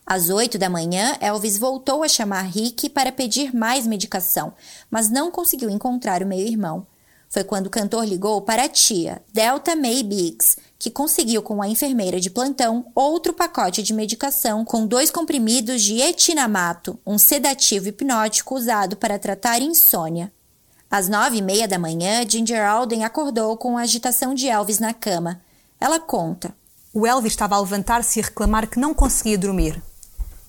Às 0.04 0.28
oito 0.28 0.58
da 0.58 0.68
manhã, 0.68 1.16
Elvis 1.20 1.56
voltou 1.56 2.02
a 2.02 2.08
chamar 2.08 2.42
Rick 2.42 2.88
para 2.90 3.12
pedir 3.12 3.54
mais 3.54 3.86
medicação, 3.86 4.52
mas 4.90 5.08
não 5.08 5.30
conseguiu 5.30 5.70
encontrar 5.70 6.22
o 6.22 6.26
meio-irmão. 6.26 6.84
Foi 7.32 7.44
quando 7.44 7.68
o 7.68 7.70
cantor 7.70 8.04
ligou 8.04 8.42
para 8.42 8.64
a 8.64 8.68
tia, 8.68 9.22
Delta 9.32 9.76
May 9.76 10.02
Biggs, 10.02 10.56
que 10.76 10.90
conseguiu 10.90 11.40
com 11.40 11.62
a 11.62 11.68
enfermeira 11.68 12.18
de 12.18 12.28
plantão 12.28 12.90
outro 12.92 13.32
pacote 13.32 13.84
de 13.84 13.94
medicação 13.94 14.64
com 14.64 14.84
dois 14.84 15.12
comprimidos 15.12 15.80
de 15.80 16.00
etinamato, 16.00 16.98
um 17.06 17.18
sedativo 17.18 17.86
hipnótico 17.86 18.56
usado 18.56 18.96
para 18.96 19.16
tratar 19.16 19.62
insônia. 19.62 20.32
Às 20.90 21.08
nove 21.08 21.36
e 21.36 21.42
meia 21.42 21.68
da 21.68 21.78
manhã, 21.78 22.28
Ginger 22.28 22.68
Alden 22.68 23.04
acordou 23.04 23.56
com 23.56 23.78
a 23.78 23.82
agitação 23.82 24.34
de 24.34 24.48
Elvis 24.48 24.80
na 24.80 24.92
cama. 24.92 25.40
Ela 25.80 26.00
conta. 26.00 26.52
O 26.92 27.06
Elvis 27.06 27.32
estava 27.32 27.54
a 27.54 27.60
levantar-se 27.60 28.18
e 28.18 28.22
reclamar 28.22 28.68
que 28.68 28.80
não 28.80 28.92
conseguia 28.92 29.38
dormir. 29.38 29.80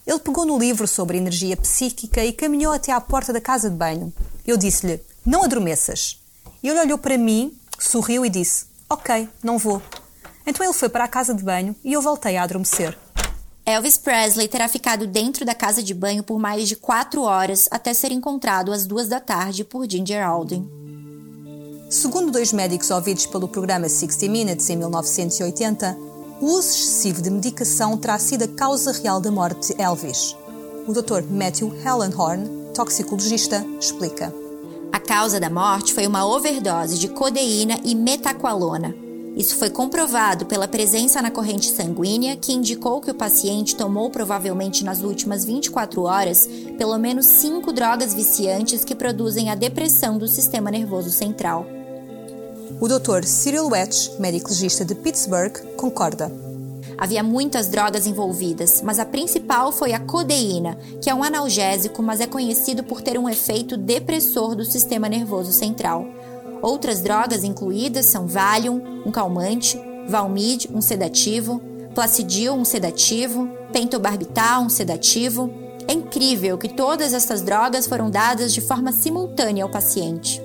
Ele 0.07 0.19
pegou 0.19 0.47
no 0.47 0.57
livro 0.57 0.87
sobre 0.87 1.19
energia 1.19 1.55
psíquica 1.55 2.25
e 2.25 2.33
caminhou 2.33 2.73
até 2.73 2.91
à 2.91 2.99
porta 2.99 3.31
da 3.31 3.39
casa 3.39 3.69
de 3.69 3.75
banho. 3.75 4.11
Eu 4.47 4.57
disse-lhe: 4.57 4.99
Não 5.23 5.43
adormeças. 5.43 6.20
E 6.63 6.69
ele 6.69 6.79
olhou 6.79 6.97
para 6.97 7.17
mim, 7.17 7.53
sorriu 7.79 8.25
e 8.25 8.29
disse: 8.29 8.65
Ok, 8.89 9.27
não 9.43 9.57
vou. 9.57 9.81
Então 10.45 10.65
ele 10.65 10.73
foi 10.73 10.89
para 10.89 11.03
a 11.03 11.07
casa 11.07 11.33
de 11.33 11.43
banho 11.43 11.75
e 11.83 11.93
eu 11.93 12.01
voltei 12.01 12.37
a 12.37 12.43
adormecer. 12.43 12.97
Elvis 13.65 13.97
Presley 13.97 14.47
terá 14.47 14.67
ficado 14.67 15.05
dentro 15.05 15.45
da 15.45 15.53
casa 15.53 15.83
de 15.83 15.93
banho 15.93 16.23
por 16.23 16.39
mais 16.39 16.67
de 16.67 16.75
quatro 16.75 17.21
horas 17.21 17.67
até 17.71 17.93
ser 17.93 18.11
encontrado 18.11 18.71
às 18.71 18.85
duas 18.85 19.07
da 19.07 19.19
tarde 19.19 19.63
por 19.63 19.89
Ginger 19.89 20.25
Alden. 20.25 20.67
Segundo 21.89 22.31
dois 22.31 22.51
médicos 22.51 22.89
ouvidos 22.89 23.25
pelo 23.25 23.47
programa 23.47 23.87
60 23.87 24.31
Minutes 24.31 24.69
em 24.69 24.77
1980, 24.77 25.97
o 26.39 26.45
uso 26.45 26.69
excessivo 26.69 27.21
de 27.21 27.29
medicação 27.29 27.97
terá 27.97 28.17
sido 28.17 28.43
a 28.45 28.47
causa 28.47 28.91
real 28.91 29.19
da 29.19 29.29
morte 29.29 29.73
de 29.73 29.81
Elvis. 29.81 30.35
O 30.87 30.93
Dr. 30.93 31.21
Matthew 31.29 31.75
Hellenhorn, 31.85 32.73
toxicologista, 32.73 33.63
explica. 33.79 34.40
Causa 35.07 35.39
da 35.39 35.49
morte 35.49 35.93
foi 35.93 36.07
uma 36.07 36.25
overdose 36.25 36.97
de 36.97 37.07
codeína 37.09 37.79
e 37.83 37.95
metaqualona. 37.95 38.95
Isso 39.35 39.55
foi 39.55 39.69
comprovado 39.69 40.45
pela 40.45 40.67
presença 40.67 41.21
na 41.21 41.31
corrente 41.31 41.69
sanguínea, 41.69 42.35
que 42.35 42.53
indicou 42.53 42.99
que 42.99 43.11
o 43.11 43.15
paciente 43.15 43.75
tomou 43.75 44.09
provavelmente 44.09 44.83
nas 44.83 45.01
últimas 45.01 45.45
24 45.45 46.03
horas 46.03 46.47
pelo 46.77 46.97
menos 46.97 47.25
cinco 47.25 47.71
drogas 47.71 48.13
viciantes 48.13 48.83
que 48.83 48.95
produzem 48.95 49.49
a 49.49 49.55
depressão 49.55 50.17
do 50.17 50.27
sistema 50.27 50.69
nervoso 50.69 51.09
central. 51.09 51.65
O 52.79 52.87
Dr. 52.87 53.23
Cyril 53.23 53.67
Wetch, 53.67 54.19
médico 54.19 54.49
legista 54.49 54.83
de 54.83 54.95
Pittsburgh, 54.95 55.55
concorda. 55.77 56.50
Havia 57.01 57.23
muitas 57.23 57.67
drogas 57.67 58.05
envolvidas, 58.05 58.79
mas 58.83 58.99
a 58.99 59.05
principal 59.05 59.71
foi 59.71 59.91
a 59.91 59.99
codeína, 59.99 60.77
que 61.01 61.09
é 61.09 61.15
um 61.15 61.23
analgésico, 61.23 62.03
mas 62.03 62.21
é 62.21 62.27
conhecido 62.27 62.83
por 62.83 63.01
ter 63.01 63.17
um 63.17 63.27
efeito 63.27 63.75
depressor 63.75 64.53
do 64.53 64.63
sistema 64.63 65.09
nervoso 65.09 65.51
central. 65.51 66.05
Outras 66.61 67.01
drogas 67.01 67.43
incluídas 67.43 68.05
são 68.05 68.27
Valium, 68.27 69.01
um 69.03 69.09
calmante, 69.09 69.81
Valmid, 70.07 70.69
um 70.71 70.79
sedativo, 70.79 71.59
Placidil, 71.95 72.53
um 72.53 72.63
sedativo, 72.63 73.49
Pentobarbital, 73.73 74.61
um 74.61 74.69
sedativo. 74.69 75.51
É 75.87 75.93
incrível 75.93 76.55
que 76.55 76.69
todas 76.69 77.15
essas 77.15 77.41
drogas 77.41 77.87
foram 77.87 78.11
dadas 78.11 78.53
de 78.53 78.61
forma 78.61 78.91
simultânea 78.91 79.63
ao 79.63 79.71
paciente. 79.71 80.39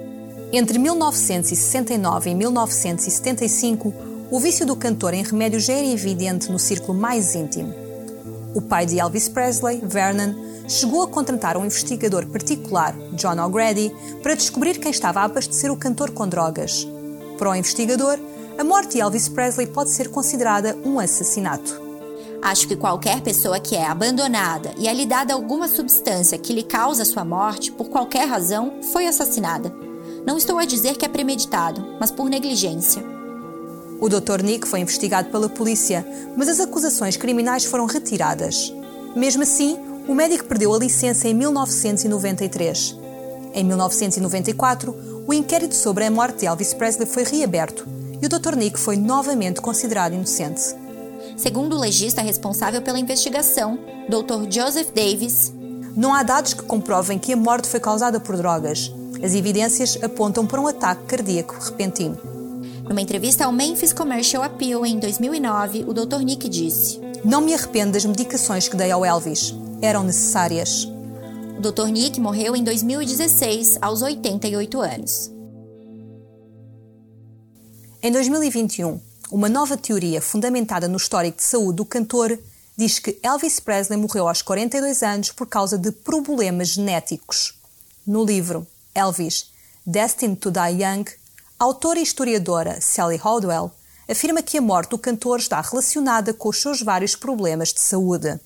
Entre 0.51 0.79
1969 0.79 2.31
e 2.31 2.35
1975, 2.35 4.06
o 4.31 4.41
vício 4.41 4.67
do 4.67 4.75
cantor 4.75 5.15
em 5.15 5.23
remédios 5.23 5.65
já 5.65 5.75
era 5.75 5.87
evidente 5.87 6.51
no 6.51 6.59
círculo 6.59 6.99
mais 6.99 7.35
íntimo. 7.35 7.73
O 8.55 8.61
pai 8.61 8.87
de 8.87 8.99
Elvis 8.99 9.29
Presley, 9.29 9.81
Vernon, 9.85 10.35
chegou 10.69 11.03
a 11.03 11.09
contratar 11.09 11.57
um 11.57 11.65
investigador 11.65 12.27
particular, 12.27 12.95
John 13.13 13.39
O'Grady, 13.39 13.95
para 14.23 14.35
descobrir 14.35 14.79
quem 14.79 14.91
estava 14.91 15.21
a 15.21 15.25
abastecer 15.25 15.71
o 15.71 15.77
cantor 15.77 16.11
com 16.11 16.27
drogas. 16.27 16.87
Para 17.39 17.51
o 17.51 17.55
investigador, 17.55 18.19
a 18.59 18.65
morte 18.65 18.93
de 18.93 19.01
Elvis 19.01 19.29
Presley 19.29 19.67
pode 19.67 19.91
ser 19.91 20.09
considerada 20.09 20.77
um 20.85 20.99
assassinato. 20.99 21.81
Acho 22.43 22.67
que 22.67 22.77
qualquer 22.77 23.21
pessoa 23.21 23.61
que 23.61 23.77
é 23.77 23.87
abandonada 23.87 24.73
e 24.77 24.89
é 24.89 24.95
lhe 24.95 25.07
dada 25.07 25.35
alguma 25.35 25.69
substância 25.69 26.39
que 26.39 26.53
lhe 26.53 26.63
causa 26.63 27.05
sua 27.05 27.25
morte, 27.25 27.71
por 27.71 27.89
qualquer 27.89 28.27
razão, 28.27 28.81
foi 28.93 29.07
assassinada. 29.07 29.73
Não 30.27 30.37
estou 30.37 30.59
a 30.59 30.65
dizer 30.65 30.97
que 30.97 31.05
é 31.05 31.09
premeditado, 31.09 31.97
mas 32.01 32.11
por 32.11 32.29
negligência. 32.29 33.16
O 34.01 34.09
Dr. 34.09 34.43
Nick 34.43 34.69
foi 34.69 34.81
investigado 34.81 35.31
pela 35.31 35.49
polícia, 35.49 36.07
mas 36.37 36.49
as 36.49 36.61
acusações 36.61 37.17
criminais 37.17 37.65
foram 37.65 37.87
retiradas. 37.87 38.73
Mesmo 39.15 39.43
assim, 39.43 39.79
o 40.07 40.15
médico 40.15 40.45
perdeu 40.45 40.75
a 40.75 40.79
licença 40.79 41.27
em 41.27 41.35
1993. 41.35 42.97
Em 43.55 43.65
1994, 43.65 44.95
o 45.27 45.33
inquérito 45.33 45.75
sobre 45.75 46.05
a 46.05 46.11
morte 46.11 46.41
de 46.41 46.47
Elvis 46.47 46.75
Presley 46.75 47.09
foi 47.09 47.25
reaberto 47.25 47.89
e 48.21 48.27
o 48.27 48.29
Dr. 48.29 48.55
Nick 48.55 48.79
foi 48.79 48.97
novamente 48.97 49.61
considerado 49.61 50.13
inocente. 50.13 50.63
Segundo 51.37 51.75
o 51.75 51.81
legista 51.81 52.21
responsável 52.21 52.83
pela 52.83 52.99
investigação, 52.99 53.79
Dr. 54.09 54.51
Joseph 54.51 54.91
Davis, 54.95 55.53
não 55.97 56.15
há 56.15 56.23
dados 56.23 56.53
que 56.53 56.63
comprovem 56.63 57.19
que 57.19 57.33
a 57.33 57.37
morte 57.37 57.69
foi 57.69 57.81
causada 57.81 58.21
por 58.21 58.37
drogas. 58.37 58.93
As 59.23 59.35
evidências 59.35 59.99
apontam 60.03 60.47
para 60.47 60.61
um 60.61 60.67
ataque 60.67 61.05
cardíaco 61.05 61.57
repentino. 61.59 62.36
Numa 62.89 63.01
entrevista 63.01 63.45
ao 63.45 63.53
Memphis 63.53 63.93
Commercial 63.93 64.45
Appeal 64.45 64.87
em 64.87 64.99
2009, 65.01 65.85
o 65.89 65.93
Dr. 65.93 66.21
Nick 66.21 66.49
disse: 66.49 67.01
Não 67.25 67.41
me 67.41 67.53
arrependo 67.53 67.93
das 67.93 68.05
medicações 68.05 68.69
que 68.69 68.77
dei 68.77 68.93
ao 68.93 69.05
Elvis. 69.05 69.53
Eram 69.83 70.05
necessárias. 70.05 70.85
O 71.59 71.61
Dr. 71.61 71.89
Nick 71.89 72.21
morreu 72.21 72.55
em 72.55 72.63
2016, 72.63 73.79
aos 73.83 74.03
88 74.03 74.81
anos. 74.81 75.33
Em 78.01 78.13
2021, 78.13 79.01
uma 79.33 79.49
nova 79.49 79.77
teoria 79.77 80.23
fundamentada 80.23 80.87
no 80.87 80.97
histórico 80.97 81.39
de 81.39 81.43
saúde 81.43 81.79
do 81.79 81.85
cantor 81.85 82.39
diz 82.77 83.01
que 83.01 83.19
Elvis 83.21 83.59
Presley 83.59 83.99
morreu 83.99 84.29
aos 84.29 84.43
42 84.43 85.03
anos 85.03 85.33
por 85.33 85.49
causa 85.49 85.77
de 85.77 85.91
problemas 85.91 86.69
genéticos. 86.69 87.59
No 88.07 88.25
livro 88.25 88.65
Elvis, 88.95 89.51
Destined 89.85 90.37
to 90.37 90.53
Die 90.53 90.85
Young, 90.85 91.05
a 91.59 91.65
autora 91.65 91.99
e 91.99 92.03
historiadora 92.03 92.81
Sally 92.83 93.19
Haldwell 93.23 93.71
afirma 94.07 94.43
que 94.43 94.59
a 94.59 94.61
morte 94.61 94.91
do 94.91 94.99
cantor 94.99 95.39
está 95.39 95.59
relacionada 95.61 96.35
com 96.35 96.51
os 96.51 96.61
seus 96.61 96.83
vários 96.83 97.17
problemas 97.17 97.73
de 97.73 97.81
saúde. 97.81 98.39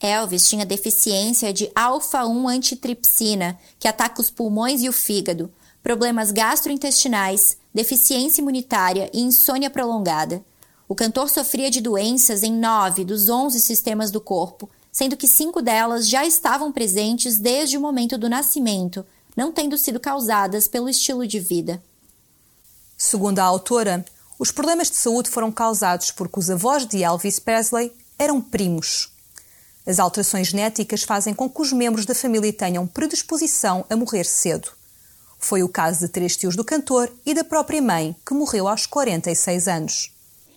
Elvis 0.00 0.48
tinha 0.48 0.66
deficiência 0.66 1.52
de 1.52 1.70
alfa-1 1.74 2.50
antitripsina, 2.50 3.58
que 3.78 3.88
ataca 3.88 4.20
os 4.20 4.28
pulmões 4.28 4.82
e 4.82 4.88
o 4.88 4.92
fígado, 4.92 5.50
problemas 5.82 6.32
gastrointestinais, 6.32 7.56
deficiência 7.72 8.42
imunitária 8.42 9.08
e 9.14 9.20
insônia 9.20 9.70
prolongada. 9.70 10.44
O 10.88 10.94
cantor 10.94 11.30
sofria 11.30 11.70
de 11.70 11.80
doenças 11.80 12.42
em 12.42 12.52
nove 12.52 13.04
dos 13.04 13.28
onze 13.28 13.60
sistemas 13.60 14.10
do 14.10 14.20
corpo, 14.20 14.68
sendo 14.90 15.16
que 15.16 15.28
cinco 15.28 15.62
delas 15.62 16.08
já 16.08 16.26
estavam 16.26 16.72
presentes 16.72 17.38
desde 17.38 17.78
o 17.78 17.80
momento 17.80 18.18
do 18.18 18.28
nascimento, 18.28 19.06
não 19.36 19.52
tendo 19.52 19.78
sido 19.78 20.00
causadas 20.00 20.66
pelo 20.66 20.88
estilo 20.88 21.26
de 21.26 21.38
vida. 21.38 21.80
Segundo 22.96 23.40
a 23.40 23.44
autora, 23.44 24.04
os 24.38 24.50
problemas 24.50 24.90
de 24.90 24.96
saúde 24.96 25.30
foram 25.30 25.52
causados 25.52 26.10
porque 26.10 26.38
os 26.38 26.50
avós 26.50 26.86
de 26.86 27.02
Elvis 27.02 27.38
Presley 27.38 27.92
eram 28.18 28.40
primos. 28.40 29.12
As 29.86 29.98
alterações 29.98 30.48
genéticas 30.48 31.02
fazem 31.02 31.32
com 31.32 31.48
que 31.48 31.62
os 31.62 31.72
membros 31.72 32.06
da 32.06 32.14
família 32.14 32.52
tenham 32.52 32.86
predisposição 32.86 33.84
a 33.88 33.94
morrer 33.96 34.24
cedo. 34.24 34.70
Foi 35.38 35.62
o 35.62 35.68
caso 35.68 36.00
de 36.00 36.08
três 36.08 36.36
tios 36.36 36.56
do 36.56 36.64
cantor 36.64 37.12
e 37.24 37.34
da 37.34 37.44
própria 37.44 37.80
mãe, 37.80 38.16
que 38.26 38.34
morreu 38.34 38.66
aos 38.66 38.86
46 38.86 39.68
anos. 39.68 40.12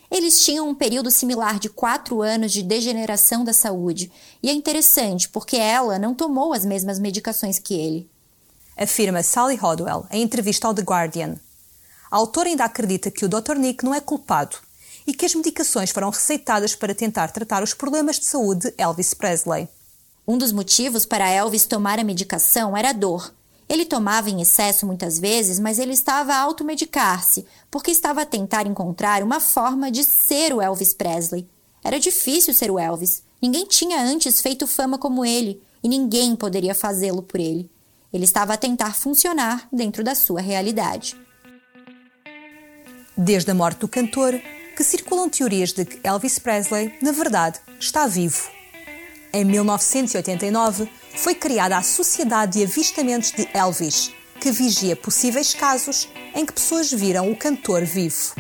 Eles 0.10 0.44
tinham 0.44 0.68
um 0.68 0.74
período 0.74 1.12
similar 1.12 1.60
de 1.60 1.70
quatro 1.70 2.22
anos 2.22 2.52
de 2.52 2.64
degeneração 2.64 3.44
da 3.44 3.54
saúde, 3.54 4.12
e 4.42 4.50
é 4.50 4.54
interessante 4.54 5.30
porque 5.30 5.58
ela 5.58 6.00
não 6.00 6.16
tomou 6.16 6.54
as 6.54 6.66
mesmas 6.66 6.98
medicações 6.98 7.60
que 7.60 7.76
ele. 7.76 8.10
Afirma 8.76 9.22
Sally 9.22 9.60
Hodwell 9.62 10.08
em 10.10 10.24
entrevista 10.24 10.68
ao 10.68 10.74
The 10.74 10.82
Guardian. 10.82 11.36
A 12.12 12.18
autora 12.18 12.50
ainda 12.50 12.66
acredita 12.66 13.12
que 13.12 13.24
o 13.24 13.30
Dr. 13.30 13.56
Nick 13.56 13.86
não 13.86 13.94
é 13.94 14.02
culpado 14.02 14.58
e 15.06 15.14
que 15.14 15.26
as 15.26 15.36
medicações 15.36 15.92
foram 15.92 16.10
receitadas 16.10 16.76
para 16.76 16.96
tentar 16.96 17.32
tratar 17.32 17.62
os 17.62 17.74
problemas 17.74 18.20
de 18.20 18.26
saúde 18.26 18.68
de 18.68 18.74
Elvis 18.78 19.14
Presley. 19.14 19.70
Um 20.28 20.38
dos 20.38 20.52
motivos 20.52 21.06
para 21.06 21.30
Elvis 21.30 21.66
tomar 21.66 22.00
a 22.00 22.04
medicação 22.04 22.76
era 22.76 22.90
a 22.90 22.94
dor. 22.94 23.34
Ele 23.68 23.86
tomava 23.86 24.30
em 24.30 24.42
excesso 24.42 24.88
muitas 24.88 25.20
vezes, 25.20 25.60
mas 25.60 25.78
ele 25.78 25.94
estava 25.94 26.34
a 26.34 26.40
automedicar-se, 26.40 27.46
porque 27.70 27.92
estava 27.92 28.24
a 28.24 28.26
tentar 28.26 28.66
encontrar 28.66 29.22
uma 29.22 29.40
forma 29.40 29.92
de 29.92 30.04
ser 30.04 30.52
o 30.54 30.62
Elvis 30.62 30.94
Presley. 30.94 31.48
Era 31.84 32.00
difícil 32.00 32.54
ser 32.54 32.72
o 32.72 32.80
Elvis. 32.80 33.22
Ninguém 33.40 33.66
tinha 33.66 34.02
antes 34.02 34.42
feito 34.42 34.66
fama 34.66 34.98
como 34.98 35.24
ele, 35.24 35.62
e 35.84 35.88
ninguém 35.88 36.36
poderia 36.36 36.74
fazê-lo 36.74 37.22
por 37.22 37.40
ele. 37.40 37.70
Ele 38.12 38.26
estava 38.26 38.54
a 38.54 38.58
tentar 38.58 38.96
funcionar 38.96 39.68
dentro 39.72 40.04
da 40.04 40.16
sua 40.16 40.42
realidade. 40.42 41.16
Desde 43.22 43.52
a 43.52 43.54
morte 43.54 43.80
do 43.80 43.88
cantor, 43.90 44.40
que 44.78 44.82
circulam 44.82 45.28
teorias 45.28 45.74
de 45.74 45.84
que 45.84 46.00
Elvis 46.08 46.40
Presley, 46.40 46.98
na 47.02 47.12
verdade, 47.12 47.60
está 47.78 48.08
vivo. 48.08 48.50
Em 49.34 49.44
1989, 49.44 50.90
foi 51.18 51.36
criada 51.36 51.76
a 51.76 51.84
Sociedade 51.84 52.54
de 52.54 52.64
Avistamentos 52.64 53.34
de 53.34 53.46
Elvis, 53.54 54.14
que 54.40 54.54
vigia 54.54 54.96
possíveis 54.96 55.54
casos 55.54 56.08
em 56.34 56.46
que 56.46 56.54
pessoas 56.54 56.94
viram 56.94 57.30
o 57.30 57.36
cantor 57.36 57.84
vivo. 57.84 58.36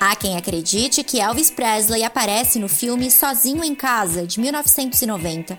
Há 0.00 0.16
quem 0.16 0.38
acredite 0.38 1.04
que 1.04 1.20
Elvis 1.20 1.50
Presley 1.50 2.02
aparece 2.02 2.58
no 2.58 2.70
filme 2.70 3.10
Sozinho 3.10 3.62
em 3.62 3.74
Casa, 3.74 4.26
de 4.26 4.40
1990. 4.40 5.58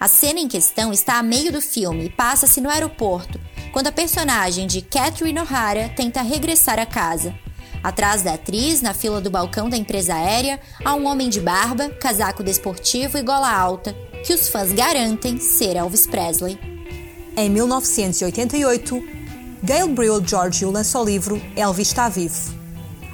A 0.00 0.08
cena 0.08 0.40
em 0.40 0.48
questão 0.48 0.90
está 0.90 1.18
a 1.18 1.22
meio 1.22 1.52
do 1.52 1.60
filme 1.60 2.06
e 2.06 2.10
passa-se 2.10 2.62
no 2.62 2.70
aeroporto, 2.70 3.38
quando 3.74 3.88
a 3.88 3.92
personagem 3.92 4.66
de 4.66 4.80
Catherine 4.80 5.38
O'Hara 5.38 5.90
tenta 5.94 6.22
regressar 6.22 6.78
a 6.78 6.86
casa. 6.86 7.43
Atrás 7.84 8.22
da 8.22 8.32
atriz, 8.32 8.80
na 8.80 8.94
fila 8.94 9.20
do 9.20 9.30
balcão 9.30 9.68
da 9.68 9.76
empresa 9.76 10.14
aérea, 10.14 10.58
há 10.82 10.94
um 10.94 11.06
homem 11.06 11.28
de 11.28 11.38
barba, 11.38 11.90
casaco 11.90 12.42
desportivo 12.42 13.18
e 13.18 13.22
gola 13.22 13.54
alta, 13.54 13.94
que 14.24 14.32
os 14.32 14.48
fãs 14.48 14.72
garantem 14.72 15.38
ser 15.38 15.76
Elvis 15.76 16.06
Presley. 16.06 16.58
Em 17.36 17.50
1988, 17.50 19.02
Gail 19.62 19.88
Brill 19.88 20.26
Giorgio 20.26 20.70
lançou 20.70 21.02
o 21.02 21.04
livro 21.04 21.42
Elvis 21.54 21.88
está 21.88 22.08
vivo. 22.08 22.54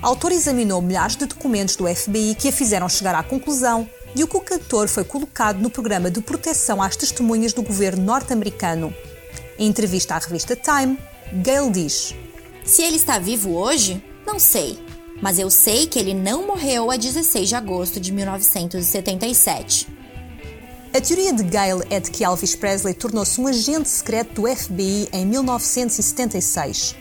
A 0.00 0.06
autor 0.06 0.30
examinou 0.30 0.80
milhares 0.80 1.16
de 1.16 1.26
documentos 1.26 1.74
do 1.74 1.92
FBI 1.92 2.36
que 2.36 2.50
a 2.50 2.52
fizeram 2.52 2.88
chegar 2.88 3.16
à 3.16 3.24
conclusão 3.24 3.90
de 4.14 4.24
que 4.24 4.36
o 4.36 4.40
cantor 4.40 4.86
foi 4.86 5.02
colocado 5.02 5.58
no 5.58 5.68
programa 5.68 6.12
de 6.12 6.20
proteção 6.20 6.80
às 6.80 6.94
testemunhas 6.94 7.52
do 7.52 7.62
governo 7.62 8.04
norte-americano. 8.04 8.94
Em 9.58 9.66
entrevista 9.66 10.14
à 10.14 10.18
revista 10.18 10.54
Time, 10.54 10.96
Gail 11.42 11.72
diz: 11.72 12.14
Se 12.64 12.82
ele 12.82 12.96
está 12.96 13.18
vivo 13.18 13.56
hoje, 13.56 14.00
não 14.30 14.38
sei, 14.38 14.78
mas 15.20 15.40
eu 15.40 15.50
sei 15.50 15.88
que 15.88 15.98
ele 15.98 16.14
não 16.14 16.46
morreu 16.46 16.88
a 16.88 16.96
16 16.96 17.48
de 17.48 17.54
agosto 17.56 17.98
de 17.98 18.12
1977. 18.12 19.88
A 20.94 21.00
teoria 21.00 21.32
de 21.32 21.42
Gale 21.42 21.84
é 21.90 21.98
de 21.98 22.12
que 22.12 22.22
Elvis 22.22 22.54
Presley 22.54 22.94
tornou-se 22.94 23.40
um 23.40 23.48
agente 23.48 23.88
secreto 23.88 24.40
do 24.40 24.56
FBI 24.56 25.08
em 25.12 25.26
1976 25.26 26.94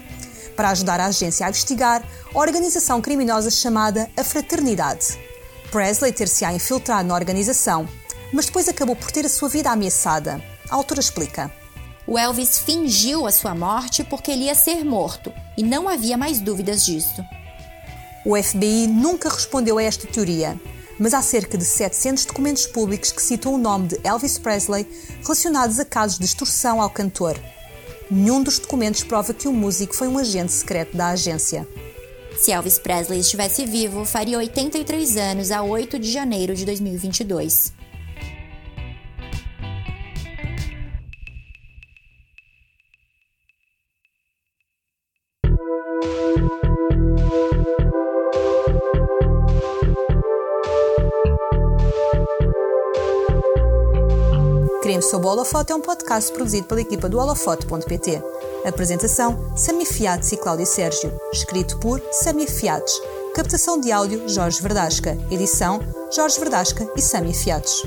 para 0.56 0.72
ajudar 0.72 1.00
a 1.00 1.06
agência 1.06 1.46
a 1.46 1.50
investigar 1.50 2.04
a 2.34 2.40
organização 2.40 3.00
criminosa 3.00 3.52
chamada 3.52 4.10
a 4.18 4.24
Fraternidade. 4.24 5.16
Presley 5.70 6.12
ter-se-á 6.12 6.52
infiltrado 6.52 7.08
na 7.08 7.14
organização, 7.14 7.88
mas 8.34 8.48
depois 8.48 8.68
acabou 8.68 8.96
por 8.96 9.12
ter 9.12 9.24
a 9.24 9.30
sua 9.30 9.50
vida 9.50 9.70
ameaçada. 9.70 10.44
A 10.68 10.74
autora 10.74 11.00
explica. 11.00 11.54
O 12.12 12.18
Elvis 12.18 12.58
fingiu 12.58 13.28
a 13.28 13.32
sua 13.32 13.54
morte 13.54 14.04
porque 14.04 14.32
ele 14.32 14.46
ia 14.46 14.56
ser 14.56 14.84
morto 14.84 15.32
e 15.56 15.62
não 15.62 15.88
havia 15.88 16.18
mais 16.18 16.40
dúvidas 16.40 16.84
disso. 16.84 17.24
O 18.26 18.36
FBI 18.36 18.88
nunca 18.88 19.30
respondeu 19.30 19.78
a 19.78 19.84
esta 19.84 20.08
teoria, 20.08 20.60
mas 21.00 21.14
há 21.14 21.22
cerca 21.22 21.56
de 21.56 21.64
700 21.64 22.26
documentos 22.26 22.66
públicos 22.66 23.12
que 23.12 23.22
citam 23.22 23.54
o 23.54 23.60
nome 23.60 23.90
de 23.90 24.00
Elvis 24.04 24.40
Presley 24.40 24.88
relacionados 25.22 25.80
a 25.80 25.86
casos 25.86 26.18
de 26.18 26.26
extorsão 26.26 26.82
ao 26.82 26.90
cantor. 26.90 27.40
Nenhum 28.10 28.42
dos 28.42 28.58
documentos 28.58 29.04
prova 29.04 29.32
que 29.32 29.48
o 29.48 29.54
músico 29.54 29.96
foi 29.96 30.08
um 30.08 30.18
agente 30.18 30.52
secreto 30.52 30.98
da 30.98 31.10
agência. 31.10 31.68
Se 32.40 32.52
Elvis 32.52 32.80
Presley 32.80 33.20
estivesse 33.20 33.68
vivo, 33.68 34.04
faria 34.04 34.40
83 34.40 35.16
anos 35.16 35.52
a 35.52 35.62
8 35.62 36.00
de 36.00 36.12
janeiro 36.12 36.56
de 36.56 36.66
2022. 36.66 37.78
Holofote 55.40 55.72
é 55.72 55.76
um 55.76 55.80
podcast 55.80 56.34
produzido 56.34 56.68
pela 56.68 56.82
equipa 56.82 57.08
do 57.08 57.18
holofote.pt. 57.18 58.22
Apresentação: 58.66 59.56
Samia 59.56 59.86
Fiates 59.86 60.34
e 60.34 60.38
Cláudia 60.38 60.66
Sérgio. 60.66 61.18
Escrito 61.32 61.80
por 61.80 62.02
Samia 62.12 62.46
Fiates. 62.46 62.94
Captação 63.34 63.80
de 63.80 63.90
áudio 63.90 64.28
Jorge 64.28 64.62
Verdasca. 64.62 65.18
Edição 65.32 65.80
Jorge 66.14 66.38
Verdasca 66.42 66.86
e 66.94 67.02
Sami 67.02 67.34
Fiatos. 67.34 67.86